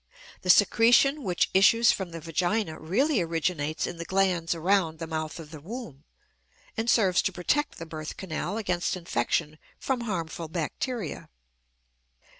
[0.41, 5.39] The secretion which issues from the vagina really originates in the glands around the mouth
[5.39, 6.05] of the womb,
[6.75, 11.29] and serves to protect the birth canal against infection from harmful bacteria.